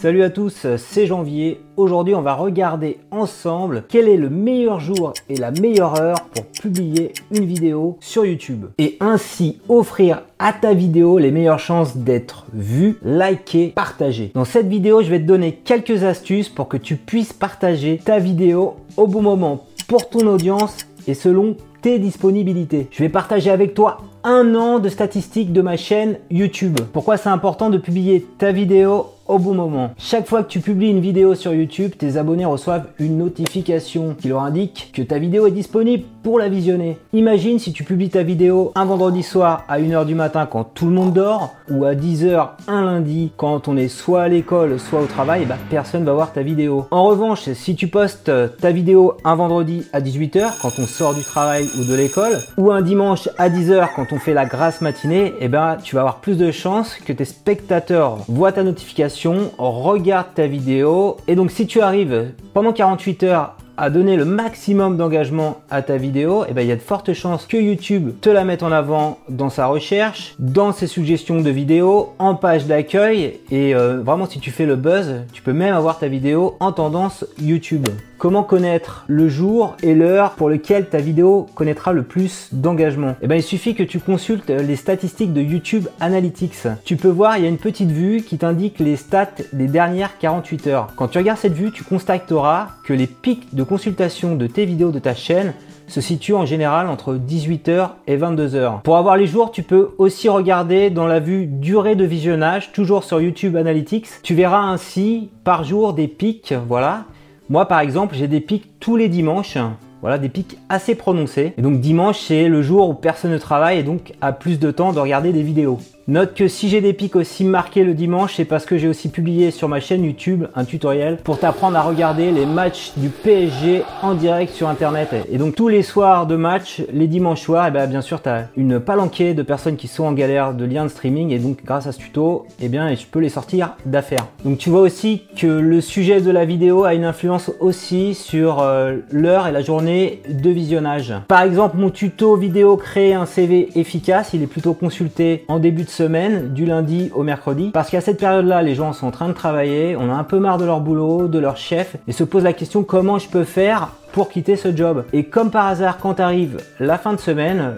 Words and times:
Salut 0.00 0.22
à 0.22 0.30
tous, 0.30 0.64
c'est 0.76 1.06
Janvier. 1.06 1.60
Aujourd'hui, 1.76 2.14
on 2.14 2.22
va 2.22 2.34
regarder 2.34 3.00
ensemble 3.10 3.82
quel 3.88 4.08
est 4.08 4.16
le 4.16 4.30
meilleur 4.30 4.78
jour 4.78 5.12
et 5.28 5.34
la 5.34 5.50
meilleure 5.50 6.00
heure 6.00 6.20
pour 6.32 6.44
publier 6.44 7.12
une 7.32 7.44
vidéo 7.44 7.96
sur 7.98 8.24
YouTube 8.24 8.66
et 8.78 8.96
ainsi 9.00 9.58
offrir 9.68 10.22
à 10.38 10.52
ta 10.52 10.72
vidéo 10.72 11.18
les 11.18 11.32
meilleures 11.32 11.58
chances 11.58 11.96
d'être 11.96 12.46
vue, 12.52 13.00
likée, 13.02 13.72
partagée. 13.74 14.30
Dans 14.34 14.44
cette 14.44 14.68
vidéo, 14.68 15.02
je 15.02 15.10
vais 15.10 15.18
te 15.18 15.26
donner 15.26 15.54
quelques 15.64 16.04
astuces 16.04 16.48
pour 16.48 16.68
que 16.68 16.76
tu 16.76 16.94
puisses 16.94 17.32
partager 17.32 17.98
ta 17.98 18.20
vidéo 18.20 18.76
au 18.96 19.08
bon 19.08 19.22
moment 19.22 19.66
pour 19.88 20.08
ton 20.08 20.28
audience 20.28 20.76
et 21.08 21.14
selon 21.14 21.56
tes 21.82 21.98
disponibilités. 21.98 22.86
Je 22.92 23.02
vais 23.02 23.08
partager 23.08 23.50
avec 23.50 23.74
toi 23.74 23.98
un 24.22 24.54
an 24.54 24.78
de 24.78 24.90
statistiques 24.90 25.52
de 25.52 25.60
ma 25.60 25.76
chaîne 25.76 26.18
YouTube. 26.30 26.78
Pourquoi 26.92 27.16
c'est 27.16 27.30
important 27.30 27.68
de 27.68 27.78
publier 27.78 28.24
ta 28.38 28.52
vidéo 28.52 29.06
au 29.28 29.38
bon 29.38 29.54
moment. 29.54 29.90
Chaque 29.98 30.26
fois 30.26 30.42
que 30.42 30.48
tu 30.48 30.60
publies 30.60 30.88
une 30.90 31.00
vidéo 31.00 31.34
sur 31.34 31.52
YouTube, 31.52 31.92
tes 31.96 32.16
abonnés 32.16 32.46
reçoivent 32.46 32.86
une 32.98 33.18
notification 33.18 34.16
qui 34.18 34.28
leur 34.28 34.42
indique 34.42 34.90
que 34.94 35.02
ta 35.02 35.18
vidéo 35.18 35.46
est 35.46 35.52
disponible 35.52 36.04
pour 36.22 36.38
la 36.38 36.48
visionner. 36.48 36.98
Imagine 37.12 37.58
si 37.58 37.72
tu 37.72 37.84
publies 37.84 38.08
ta 38.08 38.22
vidéo 38.22 38.72
un 38.74 38.86
vendredi 38.86 39.22
soir 39.22 39.64
à 39.68 39.78
1h 39.78 40.06
du 40.06 40.14
matin 40.14 40.46
quand 40.50 40.64
tout 40.64 40.86
le 40.86 40.92
monde 40.92 41.12
dort 41.12 41.54
ou 41.70 41.84
à 41.84 41.94
10h 41.94 42.48
un 42.66 42.84
lundi 42.84 43.30
quand 43.36 43.68
on 43.68 43.76
est 43.76 43.88
soit 43.88 44.22
à 44.22 44.28
l'école 44.28 44.80
soit 44.80 45.00
au 45.00 45.06
travail, 45.06 45.44
bah, 45.44 45.56
personne 45.68 46.04
va 46.04 46.14
voir 46.14 46.32
ta 46.32 46.42
vidéo. 46.42 46.86
En 46.90 47.04
revanche, 47.04 47.50
si 47.52 47.76
tu 47.76 47.88
postes 47.88 48.32
ta 48.60 48.70
vidéo 48.70 49.14
un 49.24 49.34
vendredi 49.34 49.84
à 49.92 50.00
18h 50.00 50.60
quand 50.62 50.72
on 50.78 50.86
sort 50.86 51.14
du 51.14 51.22
travail 51.22 51.66
ou 51.78 51.84
de 51.84 51.94
l'école 51.94 52.38
ou 52.56 52.70
un 52.70 52.80
dimanche 52.80 53.28
à 53.36 53.50
10h 53.50 53.88
quand 53.94 54.06
on 54.12 54.18
fait 54.18 54.34
la 54.34 54.46
grasse 54.46 54.80
matinée, 54.80 55.34
eh 55.40 55.48
ben, 55.48 55.76
tu 55.82 55.94
vas 55.94 56.00
avoir 56.00 56.20
plus 56.20 56.38
de 56.38 56.50
chances 56.50 56.94
que 56.96 57.12
tes 57.12 57.26
spectateurs 57.26 58.18
voient 58.28 58.52
ta 58.52 58.62
notification 58.62 59.17
regarde 59.58 60.28
ta 60.34 60.46
vidéo. 60.46 61.16
Et 61.26 61.34
donc 61.34 61.50
si 61.50 61.66
tu 61.66 61.80
arrives 61.80 62.32
pendant 62.54 62.72
48 62.72 63.22
heures 63.24 63.56
à 63.76 63.90
donner 63.90 64.16
le 64.16 64.24
maximum 64.24 64.96
d'engagement 64.96 65.60
à 65.70 65.82
ta 65.82 65.96
vidéo, 65.96 66.42
et 66.44 66.48
eh 66.50 66.52
ben, 66.52 66.62
il 66.62 66.68
y 66.68 66.72
a 66.72 66.76
de 66.76 66.80
fortes 66.80 67.12
chances 67.12 67.46
que 67.46 67.56
YouTube 67.56 68.10
te 68.20 68.28
la 68.28 68.44
mette 68.44 68.64
en 68.64 68.72
avant 68.72 69.18
dans 69.28 69.50
sa 69.50 69.66
recherche, 69.66 70.34
dans 70.40 70.72
ses 70.72 70.88
suggestions 70.88 71.40
de 71.40 71.50
vidéos, 71.50 72.12
en 72.18 72.34
page 72.34 72.66
d'accueil. 72.66 73.38
Et 73.52 73.76
euh, 73.76 74.02
vraiment, 74.02 74.26
si 74.26 74.40
tu 74.40 74.50
fais 74.50 74.66
le 74.66 74.74
buzz, 74.74 75.22
tu 75.32 75.42
peux 75.42 75.52
même 75.52 75.74
avoir 75.74 76.00
ta 76.00 76.08
vidéo 76.08 76.56
en 76.58 76.72
tendance 76.72 77.24
YouTube. 77.40 77.86
Comment 78.18 78.42
connaître 78.42 79.04
le 79.06 79.28
jour 79.28 79.76
et 79.80 79.94
l'heure 79.94 80.32
pour 80.32 80.48
lequel 80.48 80.88
ta 80.88 80.98
vidéo 80.98 81.46
connaîtra 81.54 81.92
le 81.92 82.02
plus 82.02 82.48
d'engagement 82.50 83.14
Eh 83.22 83.28
bien, 83.28 83.36
il 83.36 83.44
suffit 83.44 83.76
que 83.76 83.84
tu 83.84 84.00
consultes 84.00 84.50
les 84.50 84.74
statistiques 84.74 85.32
de 85.32 85.40
YouTube 85.40 85.86
Analytics. 86.00 86.66
Tu 86.84 86.96
peux 86.96 87.08
voir, 87.08 87.38
il 87.38 87.44
y 87.44 87.46
a 87.46 87.48
une 87.48 87.58
petite 87.58 87.92
vue 87.92 88.22
qui 88.22 88.36
t'indique 88.36 88.80
les 88.80 88.96
stats 88.96 89.28
des 89.52 89.68
dernières 89.68 90.18
48 90.18 90.66
heures. 90.66 90.88
Quand 90.96 91.06
tu 91.06 91.18
regardes 91.18 91.38
cette 91.38 91.52
vue, 91.52 91.70
tu 91.70 91.84
constateras 91.84 92.70
que 92.82 92.92
les 92.92 93.06
pics 93.06 93.54
de 93.54 93.62
consultation 93.62 94.34
de 94.34 94.48
tes 94.48 94.64
vidéos 94.64 94.90
de 94.90 94.98
ta 94.98 95.14
chaîne 95.14 95.54
se 95.86 96.00
situent 96.00 96.34
en 96.34 96.44
général 96.44 96.88
entre 96.88 97.14
18h 97.14 97.90
et 98.08 98.16
22h. 98.16 98.82
Pour 98.82 98.96
avoir 98.96 99.16
les 99.16 99.28
jours, 99.28 99.52
tu 99.52 99.62
peux 99.62 99.90
aussi 99.96 100.28
regarder 100.28 100.90
dans 100.90 101.06
la 101.06 101.20
vue 101.20 101.46
durée 101.46 101.94
de 101.94 102.04
visionnage, 102.04 102.72
toujours 102.72 103.04
sur 103.04 103.20
YouTube 103.20 103.54
Analytics. 103.54 104.08
Tu 104.24 104.34
verras 104.34 104.62
ainsi 104.62 105.30
par 105.44 105.62
jour 105.62 105.92
des 105.92 106.08
pics, 106.08 106.52
voilà, 106.66 107.04
moi, 107.50 107.66
par 107.66 107.80
exemple, 107.80 108.14
j'ai 108.14 108.28
des 108.28 108.40
pics 108.40 108.78
tous 108.78 108.96
les 108.96 109.08
dimanches. 109.08 109.56
Voilà, 110.02 110.18
des 110.18 110.28
pics 110.28 110.58
assez 110.68 110.94
prononcés. 110.94 111.54
Et 111.56 111.62
donc 111.62 111.80
dimanche, 111.80 112.20
c'est 112.20 112.46
le 112.46 112.62
jour 112.62 112.90
où 112.90 112.94
personne 112.94 113.32
ne 113.32 113.38
travaille 113.38 113.78
et 113.78 113.82
donc 113.82 114.12
a 114.20 114.32
plus 114.32 114.60
de 114.60 114.70
temps 114.70 114.92
de 114.92 115.00
regarder 115.00 115.32
des 115.32 115.42
vidéos. 115.42 115.78
Note 116.10 116.32
que 116.32 116.48
si 116.48 116.70
j'ai 116.70 116.80
des 116.80 116.94
pics 116.94 117.16
aussi 117.16 117.44
marqués 117.44 117.84
le 117.84 117.92
dimanche, 117.92 118.36
c'est 118.36 118.46
parce 118.46 118.64
que 118.64 118.78
j'ai 118.78 118.88
aussi 118.88 119.10
publié 119.10 119.50
sur 119.50 119.68
ma 119.68 119.78
chaîne 119.78 120.04
YouTube 120.04 120.46
un 120.54 120.64
tutoriel 120.64 121.18
pour 121.18 121.38
t'apprendre 121.38 121.76
à 121.76 121.82
regarder 121.82 122.32
les 122.32 122.46
matchs 122.46 122.92
du 122.96 123.10
PSG 123.10 123.82
en 124.00 124.14
direct 124.14 124.54
sur 124.54 124.70
internet. 124.70 125.10
Et 125.30 125.36
donc 125.36 125.54
tous 125.54 125.68
les 125.68 125.82
soirs 125.82 126.26
de 126.26 126.34
match, 126.34 126.80
les 126.94 127.08
dimanches 127.08 127.42
soirs, 127.42 127.66
et 127.66 127.68
eh 127.68 127.72
bien, 127.72 127.86
bien 127.86 128.00
sûr 128.00 128.22
tu 128.22 128.30
as 128.30 128.48
une 128.56 128.80
palanquée 128.80 129.34
de 129.34 129.42
personnes 129.42 129.76
qui 129.76 129.86
sont 129.86 130.04
en 130.04 130.14
galère 130.14 130.54
de 130.54 130.64
liens 130.64 130.84
de 130.84 130.88
streaming 130.88 131.30
et 131.30 131.38
donc 131.38 131.62
grâce 131.62 131.86
à 131.86 131.92
ce 131.92 131.98
tuto, 131.98 132.46
et 132.58 132.64
eh 132.64 132.68
bien 132.70 132.94
je 132.94 133.04
peux 133.04 133.18
les 133.18 133.28
sortir 133.28 133.74
d'affaires. 133.84 134.28
Donc 134.46 134.56
tu 134.56 134.70
vois 134.70 134.80
aussi 134.80 135.24
que 135.36 135.46
le 135.46 135.82
sujet 135.82 136.22
de 136.22 136.30
la 136.30 136.46
vidéo 136.46 136.84
a 136.84 136.94
une 136.94 137.04
influence 137.04 137.50
aussi 137.60 138.14
sur 138.14 138.62
euh, 138.62 138.96
l'heure 139.10 139.46
et 139.46 139.52
la 139.52 139.60
journée 139.60 140.22
de 140.26 140.48
visionnage. 140.48 141.12
Par 141.28 141.42
exemple, 141.42 141.76
mon 141.76 141.90
tuto 141.90 142.34
vidéo 142.34 142.78
créer 142.78 143.12
un 143.12 143.26
CV 143.26 143.68
efficace, 143.74 144.30
il 144.32 144.42
est 144.42 144.46
plutôt 144.46 144.72
consulté 144.72 145.44
en 145.48 145.58
début 145.58 145.82
de 145.82 145.97
du 146.00 146.64
lundi 146.64 147.10
au 147.14 147.22
mercredi. 147.22 147.70
Parce 147.72 147.90
qu'à 147.90 148.00
cette 148.00 148.18
période-là, 148.18 148.62
les 148.62 148.74
gens 148.74 148.92
sont 148.92 149.06
en 149.06 149.10
train 149.10 149.28
de 149.28 149.32
travailler, 149.32 149.96
on 149.96 150.10
a 150.10 150.14
un 150.14 150.24
peu 150.24 150.38
marre 150.38 150.58
de 150.58 150.64
leur 150.64 150.80
boulot, 150.80 151.28
de 151.28 151.38
leur 151.38 151.56
chef, 151.56 151.96
et 152.06 152.12
se 152.12 152.24
pose 152.24 152.44
la 152.44 152.52
question 152.52 152.82
comment 152.82 153.18
je 153.18 153.28
peux 153.28 153.44
faire 153.44 153.90
pour 154.12 154.30
quitter 154.30 154.56
ce 154.56 154.74
job? 154.74 155.04
Et 155.12 155.24
comme 155.24 155.50
par 155.50 155.66
hasard, 155.66 155.98
quand 155.98 156.20
arrive 156.20 156.58
la 156.80 156.98
fin 156.98 157.12
de 157.12 157.20
semaine, 157.20 157.74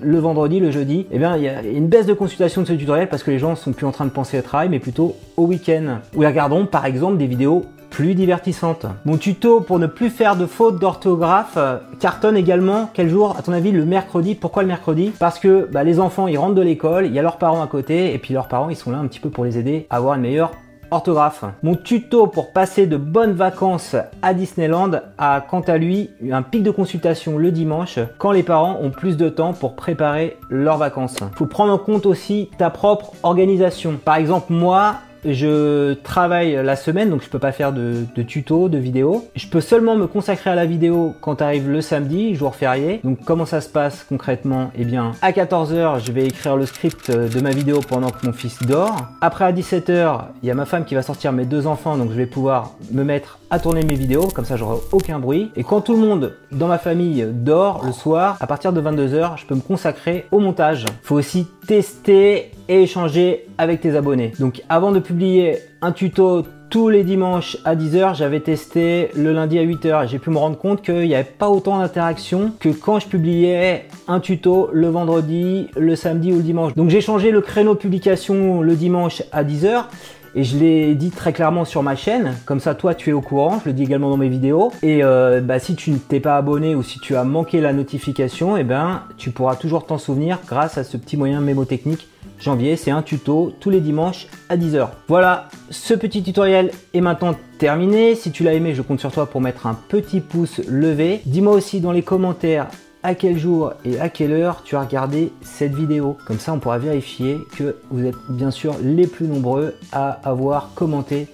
le, 0.00 0.18
vendredi, 0.18 0.60
le 0.60 0.70
jeudi, 0.70 1.06
eh 1.10 1.18
bien, 1.18 1.36
il 1.36 1.42
y 1.42 1.48
a 1.48 1.62
une 1.62 1.88
baisse 1.88 2.06
de 2.06 2.14
consultation 2.14 2.62
de 2.62 2.66
ce 2.66 2.72
tutoriel 2.72 3.08
parce 3.08 3.22
que 3.22 3.30
les 3.30 3.38
gens 3.38 3.56
sont 3.56 3.72
plus 3.72 3.86
en 3.86 3.92
train 3.92 4.04
de 4.04 4.10
penser 4.10 4.38
au 4.38 4.42
travail, 4.42 4.68
mais 4.68 4.78
plutôt 4.78 5.16
au 5.36 5.44
week-end. 5.44 5.98
Ou 6.14 6.20
regardons 6.20 6.66
par 6.66 6.86
exemple 6.86 7.16
des 7.16 7.26
vidéos 7.26 7.64
plus 7.92 8.14
divertissante. 8.14 8.86
Mon 9.04 9.18
tuto 9.18 9.60
pour 9.60 9.78
ne 9.78 9.86
plus 9.86 10.08
faire 10.08 10.34
de 10.34 10.46
fautes 10.46 10.78
d'orthographe 10.78 11.58
euh, 11.58 11.76
cartonne 12.00 12.38
également. 12.38 12.88
Quel 12.94 13.10
jour, 13.10 13.36
à 13.38 13.42
ton 13.42 13.52
avis, 13.52 13.70
le 13.70 13.84
mercredi? 13.84 14.34
Pourquoi 14.34 14.62
le 14.62 14.68
mercredi? 14.68 15.12
Parce 15.18 15.38
que 15.38 15.68
bah, 15.70 15.84
les 15.84 16.00
enfants, 16.00 16.26
ils 16.26 16.38
rentrent 16.38 16.54
de 16.54 16.62
l'école, 16.62 17.04
il 17.04 17.12
y 17.12 17.18
a 17.18 17.22
leurs 17.22 17.36
parents 17.36 17.62
à 17.62 17.66
côté, 17.66 18.14
et 18.14 18.18
puis 18.18 18.32
leurs 18.32 18.48
parents, 18.48 18.70
ils 18.70 18.76
sont 18.76 18.90
là 18.90 18.96
un 18.96 19.06
petit 19.06 19.20
peu 19.20 19.28
pour 19.28 19.44
les 19.44 19.58
aider 19.58 19.86
à 19.90 19.96
avoir 19.96 20.14
une 20.14 20.22
meilleure 20.22 20.52
orthographe. 20.90 21.44
Mon 21.62 21.74
tuto 21.74 22.26
pour 22.26 22.52
passer 22.52 22.86
de 22.86 22.96
bonnes 22.96 23.32
vacances 23.32 23.94
à 24.22 24.32
Disneyland 24.32 24.92
a 25.18 25.42
quant 25.42 25.60
à 25.60 25.76
lui 25.76 26.10
un 26.30 26.42
pic 26.42 26.62
de 26.62 26.70
consultation 26.70 27.36
le 27.38 27.50
dimanche 27.50 27.98
quand 28.18 28.32
les 28.32 28.42
parents 28.42 28.78
ont 28.80 28.90
plus 28.90 29.16
de 29.16 29.28
temps 29.28 29.52
pour 29.52 29.74
préparer 29.74 30.38
leurs 30.48 30.78
vacances. 30.78 31.18
Faut 31.34 31.46
prendre 31.46 31.72
en 31.72 31.78
compte 31.78 32.06
aussi 32.06 32.50
ta 32.58 32.70
propre 32.70 33.12
organisation. 33.22 33.98
Par 34.02 34.16
exemple, 34.16 34.52
moi, 34.52 34.96
je 35.24 35.94
travaille 35.94 36.58
la 36.62 36.76
semaine, 36.76 37.10
donc 37.10 37.22
je 37.22 37.28
peux 37.28 37.38
pas 37.38 37.52
faire 37.52 37.72
de, 37.72 38.04
de 38.14 38.22
tuto, 38.22 38.68
de 38.68 38.78
vidéo. 38.78 39.28
Je 39.34 39.46
peux 39.46 39.60
seulement 39.60 39.96
me 39.96 40.06
consacrer 40.06 40.50
à 40.50 40.54
la 40.54 40.66
vidéo 40.66 41.14
quand 41.20 41.42
arrive 41.42 41.70
le 41.70 41.80
samedi, 41.80 42.34
jour 42.34 42.54
férié. 42.54 43.00
Donc 43.04 43.18
comment 43.24 43.46
ça 43.46 43.60
se 43.60 43.68
passe 43.68 44.04
concrètement? 44.08 44.70
Eh 44.76 44.84
bien, 44.84 45.12
à 45.22 45.32
14h, 45.32 46.04
je 46.04 46.12
vais 46.12 46.26
écrire 46.26 46.56
le 46.56 46.66
script 46.66 47.10
de 47.10 47.40
ma 47.40 47.50
vidéo 47.50 47.80
pendant 47.86 48.10
que 48.10 48.26
mon 48.26 48.32
fils 48.32 48.58
dort. 48.62 49.08
Après 49.20 49.44
à 49.44 49.52
17h, 49.52 50.20
il 50.42 50.48
y 50.48 50.50
a 50.50 50.54
ma 50.54 50.66
femme 50.66 50.84
qui 50.84 50.94
va 50.94 51.02
sortir 51.02 51.32
mes 51.32 51.44
deux 51.44 51.66
enfants, 51.66 51.96
donc 51.96 52.10
je 52.10 52.16
vais 52.16 52.26
pouvoir 52.26 52.72
me 52.90 53.04
mettre 53.04 53.38
à 53.52 53.58
tourner 53.58 53.82
mes 53.84 53.94
vidéos, 53.94 54.28
comme 54.34 54.46
ça 54.46 54.56
j'aurai 54.56 54.78
aucun 54.92 55.18
bruit. 55.18 55.52
Et 55.56 55.62
quand 55.62 55.82
tout 55.82 55.92
le 55.92 55.98
monde 55.98 56.32
dans 56.52 56.68
ma 56.68 56.78
famille 56.78 57.28
dort 57.30 57.84
le 57.84 57.92
soir, 57.92 58.38
à 58.40 58.46
partir 58.46 58.72
de 58.72 58.80
22h, 58.80 59.32
je 59.36 59.44
peux 59.44 59.54
me 59.54 59.60
consacrer 59.60 60.24
au 60.30 60.38
montage. 60.38 60.86
Faut 61.02 61.16
aussi 61.16 61.46
tester 61.66 62.50
et 62.68 62.82
échanger 62.82 63.46
avec 63.58 63.82
tes 63.82 63.94
abonnés. 63.94 64.32
Donc 64.40 64.62
avant 64.70 64.90
de 64.90 65.00
publier 65.00 65.58
un 65.82 65.92
tuto 65.92 66.44
tous 66.70 66.88
les 66.88 67.04
dimanches 67.04 67.58
à 67.66 67.76
10h, 67.76 68.14
j'avais 68.14 68.40
testé 68.40 69.10
le 69.14 69.34
lundi 69.34 69.58
à 69.58 69.62
8h. 69.62 70.08
J'ai 70.08 70.18
pu 70.18 70.30
me 70.30 70.38
rendre 70.38 70.56
compte 70.56 70.80
qu'il 70.80 71.06
n'y 71.06 71.14
avait 71.14 71.24
pas 71.24 71.50
autant 71.50 71.78
d'interactions 71.78 72.52
que 72.58 72.70
quand 72.70 73.00
je 73.00 73.08
publiais 73.08 73.84
un 74.08 74.20
tuto 74.20 74.70
le 74.72 74.88
vendredi, 74.88 75.68
le 75.76 75.94
samedi 75.94 76.32
ou 76.32 76.36
le 76.36 76.42
dimanche. 76.42 76.74
Donc 76.74 76.88
j'ai 76.88 77.02
changé 77.02 77.30
le 77.30 77.42
créneau 77.42 77.74
de 77.74 77.78
publication 77.78 78.62
le 78.62 78.74
dimanche 78.74 79.22
à 79.30 79.44
10h 79.44 79.84
et 80.34 80.44
je 80.44 80.56
l'ai 80.56 80.94
dit 80.94 81.10
très 81.10 81.32
clairement 81.32 81.64
sur 81.64 81.82
ma 81.82 81.96
chaîne, 81.96 82.34
comme 82.46 82.60
ça 82.60 82.74
toi 82.74 82.94
tu 82.94 83.10
es 83.10 83.12
au 83.12 83.20
courant, 83.20 83.60
je 83.64 83.70
le 83.70 83.72
dis 83.74 83.82
également 83.82 84.10
dans 84.10 84.16
mes 84.16 84.28
vidéos. 84.28 84.72
Et 84.82 85.02
euh, 85.02 85.40
bah, 85.40 85.58
si 85.58 85.74
tu 85.74 85.90
ne 85.90 85.98
t'es 85.98 86.20
pas 86.20 86.36
abonné 86.36 86.74
ou 86.74 86.82
si 86.82 86.98
tu 87.00 87.16
as 87.16 87.24
manqué 87.24 87.60
la 87.60 87.72
notification, 87.72 88.56
eh 88.56 88.64
ben 88.64 89.02
tu 89.16 89.30
pourras 89.30 89.56
toujours 89.56 89.86
t'en 89.86 89.98
souvenir 89.98 90.38
grâce 90.46 90.78
à 90.78 90.84
ce 90.84 90.96
petit 90.96 91.16
moyen 91.16 91.40
mémotechnique 91.40 92.08
janvier. 92.38 92.76
C'est 92.76 92.90
un 92.90 93.02
tuto 93.02 93.52
tous 93.60 93.70
les 93.70 93.80
dimanches 93.80 94.26
à 94.48 94.56
10h. 94.56 94.88
Voilà, 95.08 95.48
ce 95.70 95.94
petit 95.94 96.22
tutoriel 96.22 96.70
est 96.94 97.00
maintenant 97.00 97.34
terminé. 97.58 98.14
Si 98.14 98.32
tu 98.32 98.42
l'as 98.42 98.54
aimé, 98.54 98.74
je 98.74 98.82
compte 98.82 99.00
sur 99.00 99.12
toi 99.12 99.26
pour 99.26 99.40
mettre 99.40 99.66
un 99.66 99.74
petit 99.74 100.20
pouce 100.20 100.60
levé. 100.68 101.20
Dis-moi 101.26 101.54
aussi 101.54 101.80
dans 101.80 101.92
les 101.92 102.02
commentaires 102.02 102.68
à 103.02 103.14
quel 103.14 103.38
jour 103.38 103.72
et 103.84 103.98
à 104.00 104.08
quelle 104.08 104.32
heure 104.32 104.62
tu 104.62 104.76
as 104.76 104.80
regardé 104.82 105.32
cette 105.42 105.74
vidéo. 105.74 106.16
Comme 106.26 106.38
ça, 106.38 106.52
on 106.52 106.58
pourra 106.58 106.78
vérifier 106.78 107.38
que 107.56 107.76
vous 107.90 108.04
êtes 108.04 108.16
bien 108.28 108.50
sûr 108.50 108.76
les 108.82 109.06
plus 109.06 109.26
nombreux 109.26 109.74
à 109.92 110.20
avoir 110.28 110.70
commenté 110.74 111.28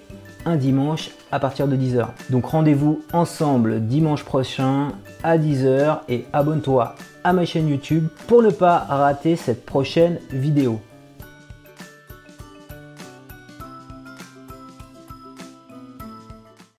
un 0.45 0.55
dimanche 0.55 1.11
à 1.31 1.39
partir 1.39 1.67
de 1.67 1.75
10h. 1.75 2.07
Donc 2.29 2.45
rendez-vous 2.45 3.01
ensemble 3.13 3.81
dimanche 3.81 4.23
prochain 4.23 4.89
à 5.23 5.37
10h 5.37 5.99
et 6.09 6.25
abonne-toi 6.33 6.95
à 7.23 7.33
ma 7.33 7.45
chaîne 7.45 7.67
YouTube 7.67 8.07
pour 8.27 8.41
ne 8.41 8.49
pas 8.49 8.79
rater 8.79 9.35
cette 9.35 9.65
prochaine 9.65 10.19
vidéo. 10.31 10.79